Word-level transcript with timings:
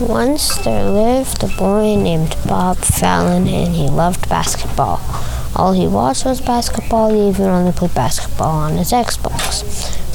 Once 0.00 0.56
there 0.64 0.88
lived 0.88 1.44
a 1.44 1.56
boy 1.58 1.94
named 1.94 2.34
Bob 2.48 2.78
Fallon, 2.78 3.46
and 3.46 3.74
he 3.74 3.86
loved 3.86 4.26
basketball. 4.30 4.98
All 5.54 5.74
he 5.74 5.86
watched 5.86 6.24
was 6.24 6.40
basketball, 6.40 7.12
he 7.12 7.28
even 7.28 7.44
only 7.44 7.72
played 7.72 7.94
basketball 7.94 8.48
on 8.48 8.78
his 8.78 8.92
Xbox. 8.92 9.62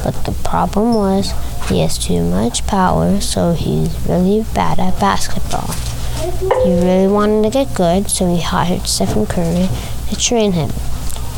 But 0.03 0.25
the 0.25 0.31
problem 0.43 0.95
was 0.95 1.33
he 1.69 1.81
has 1.81 1.99
too 1.99 2.23
much 2.23 2.65
power, 2.65 3.21
so 3.21 3.53
he's 3.53 3.95
really 4.09 4.43
bad 4.55 4.79
at 4.79 4.99
basketball. 4.99 5.71
He 6.63 6.73
really 6.73 7.07
wanted 7.07 7.43
to 7.43 7.49
get 7.51 7.75
good, 7.75 8.09
so 8.09 8.33
he 8.33 8.41
hired 8.41 8.87
Stephen 8.87 9.27
Curry 9.27 9.69
to 10.09 10.15
train 10.15 10.53
him. 10.53 10.71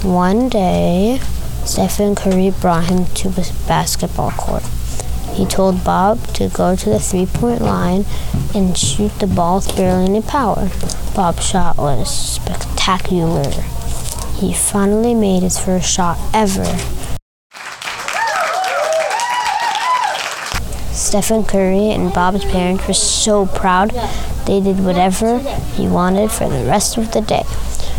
One 0.04 0.48
day, 0.48 1.20
Stephen 1.66 2.16
Curry 2.16 2.52
brought 2.52 2.86
him 2.86 3.08
to 3.08 3.28
a 3.28 3.68
basketball 3.68 4.32
court. 4.32 4.64
He 5.38 5.46
told 5.46 5.84
Bob 5.84 6.34
to 6.34 6.50
go 6.50 6.76
to 6.76 6.90
the 6.90 7.00
three 7.00 7.28
point 7.28 7.62
line 7.62 8.06
and 8.56 8.76
shoot 8.76 9.12
the 9.20 9.28
ball 9.28 9.58
with 9.58 9.76
barely 9.76 10.06
any 10.06 10.22
power. 10.24 10.70
Bob's 11.16 11.46
shot 11.46 11.78
was 11.78 12.10
spectacular. 12.10 13.52
He 14.38 14.52
finally 14.52 15.14
made 15.14 15.44
his 15.44 15.60
first 15.60 15.88
shot 15.88 16.18
ever. 16.34 16.66
Stephen 20.92 21.44
Curry 21.44 21.92
and 21.92 22.12
Bob's 22.12 22.44
parents 22.46 22.88
were 22.88 22.96
so 22.96 23.46
proud 23.46 23.92
they 24.48 24.60
did 24.60 24.84
whatever 24.84 25.38
he 25.76 25.88
wanted 25.88 26.32
for 26.32 26.50
the 26.50 26.66
rest 26.66 26.98
of 26.98 27.12
the 27.12 27.22
day. 27.22 27.44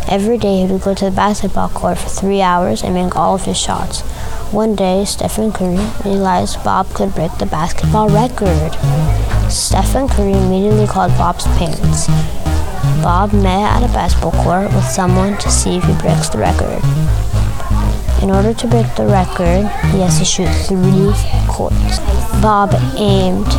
Every 0.08 0.38
day 0.38 0.62
he 0.62 0.72
would 0.72 0.82
go 0.82 0.92
to 0.92 1.04
the 1.04 1.10
basketball 1.12 1.68
court 1.68 1.98
for 1.98 2.08
three 2.08 2.42
hours 2.42 2.82
and 2.82 2.94
make 2.94 3.14
all 3.14 3.36
of 3.36 3.44
his 3.44 3.56
shots. 3.56 4.02
One 4.52 4.74
day, 4.74 5.04
Stephen 5.04 5.52
Curry 5.52 5.76
realized 6.06 6.64
Bob 6.64 6.88
could 6.94 7.14
break 7.14 7.36
the 7.36 7.44
basketball 7.44 8.08
record. 8.08 8.72
Stephen 9.52 10.08
Curry 10.08 10.32
immediately 10.32 10.86
called 10.86 11.12
Bob's 11.18 11.44
parents. 11.58 12.06
Bob 13.02 13.34
met 13.34 13.76
at 13.76 13.82
a 13.82 13.92
basketball 13.92 14.32
court 14.42 14.72
with 14.72 14.84
someone 14.84 15.36
to 15.36 15.50
see 15.50 15.76
if 15.76 15.84
he 15.84 15.92
breaks 16.00 16.30
the 16.30 16.38
record. 16.38 16.82
In 18.22 18.30
order 18.30 18.54
to 18.54 18.66
break 18.66 18.86
the 18.96 19.06
record, 19.06 19.68
he 19.92 20.00
has 20.00 20.18
to 20.18 20.24
shoot 20.24 20.48
three 20.64 21.12
courts. 21.46 21.98
Bob 22.40 22.72
aimed, 22.96 23.52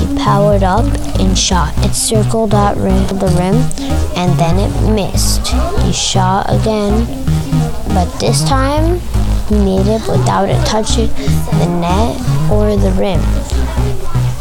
he 0.00 0.16
powered 0.16 0.62
up 0.62 0.86
and 1.20 1.36
shot. 1.36 1.74
It 1.84 1.92
circled 1.92 2.52
that 2.52 2.78
rim, 2.78 3.06
the 3.18 3.28
rim, 3.36 3.56
and 4.16 4.32
then 4.40 4.58
it 4.58 4.94
missed. 4.94 5.48
He 5.84 5.92
shot 5.92 6.46
again, 6.48 7.04
but 7.92 8.08
this 8.18 8.42
time 8.48 8.98
he 9.50 9.56
made 9.56 9.86
it 9.88 10.06
without 10.06 10.48
it 10.48 10.64
touching 10.64 11.08
the 11.58 11.66
net 11.82 12.14
or 12.52 12.76
the 12.76 12.92
rim. 12.94 13.20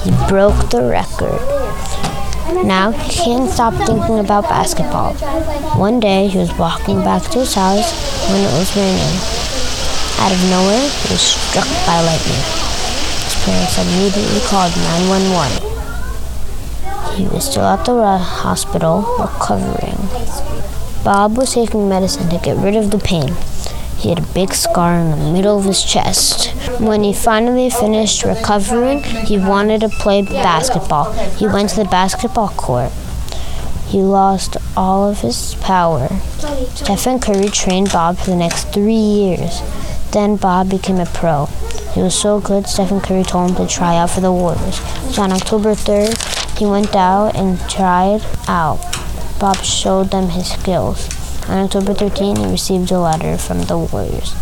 He 0.06 0.12
broke 0.30 0.70
the 0.70 0.84
record. 0.86 1.42
Now 2.64 2.92
he 2.92 3.10
can't 3.12 3.50
stop 3.50 3.74
thinking 3.74 4.20
about 4.20 4.44
basketball. 4.44 5.16
One 5.80 6.00
day 6.00 6.28
he 6.28 6.38
was 6.38 6.56
walking 6.60 7.04
back 7.04 7.24
to 7.32 7.40
his 7.40 7.56
house 7.56 7.92
when 8.30 8.42
it 8.42 8.54
was 8.54 8.76
raining. 8.78 9.18
Out 10.22 10.32
of 10.32 10.44
nowhere, 10.52 10.86
he 11.02 11.14
was 11.14 11.22
struck 11.22 11.68
by 11.88 12.02
lightning. 12.06 12.44
His 13.26 13.36
parents 13.46 13.78
immediately 13.82 14.42
called 14.46 14.76
911. 14.78 15.70
He 17.18 17.26
was 17.34 17.50
still 17.50 17.66
at 17.66 17.84
the 17.84 18.18
hospital 18.20 19.02
recovering. 19.20 19.98
Bob 21.04 21.36
was 21.36 21.54
taking 21.54 21.90
medicine 21.90 22.30
to 22.30 22.38
get 22.38 22.58
rid 22.58 22.76
of 22.76 22.92
the 22.92 23.00
pain. 23.00 23.34
He 24.00 24.08
had 24.08 24.20
a 24.20 24.34
big 24.34 24.54
scar 24.54 24.98
in 24.98 25.12
the 25.12 25.32
middle 25.32 25.60
of 25.60 25.66
his 25.66 25.84
chest. 25.84 26.48
When 26.80 27.04
he 27.04 27.12
finally 27.12 27.70
finished 27.70 28.24
recovering, 28.24 29.04
he 29.04 29.38
wanted 29.38 29.82
to 29.82 29.90
play 29.90 30.22
basketball. 30.22 31.12
He 31.32 31.46
went 31.48 31.72
to 31.72 31.76
the 31.76 31.90
basketball 31.90 32.48
court. 32.50 32.94
He 33.88 34.00
lost 34.02 34.56
all 34.78 35.10
of 35.10 35.20
his 35.20 35.56
power. 35.56 36.08
Stephen 36.76 37.20
Curry 37.20 37.50
trained 37.50 37.92
Bob 37.92 38.18
for 38.18 38.30
the 38.30 38.38
next 38.38 38.72
three 38.74 38.94
years. 38.94 39.62
Then 40.12 40.38
Bob 40.38 40.70
became 40.70 41.00
a 41.00 41.06
pro. 41.06 41.48
He 41.94 42.02
was 42.02 42.16
so 42.16 42.40
good, 42.40 42.68
Stephen 42.68 43.02
Curry 43.02 43.24
told 43.24 43.50
him 43.50 43.58
to 43.58 43.68
try 43.68 43.98
out 43.98 44.12
for 44.12 44.22
the 44.22 44.32
Warriors. 44.32 44.80
So 45.14 45.24
on 45.24 45.34
October 45.34 45.72
3rd, 45.74 46.58
he 46.58 46.66
went 46.66 46.96
out 46.96 47.36
and 47.36 47.60
tried 47.70 48.22
out. 48.48 48.80
Bob 49.40 49.58
showed 49.58 50.12
them 50.12 50.30
his 50.30 50.52
skills. 50.52 51.29
On 51.50 51.58
October 51.66 51.96
13, 51.96 52.36
he 52.36 52.46
received 52.46 52.92
a 52.92 53.00
letter 53.00 53.36
from 53.36 53.64
the 53.64 53.76
Warriors. 53.76 54.36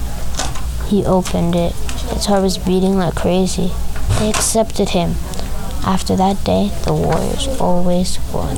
He 0.89 1.05
opened 1.05 1.55
it. 1.55 1.71
His 2.11 2.25
heart 2.25 2.43
was 2.43 2.57
beating 2.57 2.97
like 2.97 3.15
crazy. 3.15 3.71
They 4.19 4.29
accepted 4.29 4.89
him. 4.89 5.15
After 5.85 6.17
that 6.17 6.43
day, 6.43 6.69
the 6.83 6.93
Warriors 6.93 7.47
always 7.61 8.19
won. 8.33 8.57